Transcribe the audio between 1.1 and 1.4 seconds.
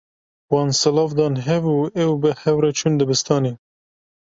dan